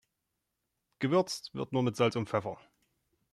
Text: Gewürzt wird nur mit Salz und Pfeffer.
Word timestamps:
Gewürzt 0.97 1.53
wird 1.53 1.73
nur 1.73 1.83
mit 1.83 1.95
Salz 1.95 2.15
und 2.15 2.27
Pfeffer. 2.27 2.57